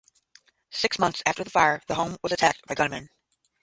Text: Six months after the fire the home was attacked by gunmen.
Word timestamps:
Six 0.71 0.97
months 0.97 1.21
after 1.27 1.43
the 1.43 1.51
fire 1.51 1.79
the 1.85 1.93
home 1.93 2.17
was 2.23 2.31
attacked 2.31 2.65
by 2.65 2.73
gunmen. 2.73 3.11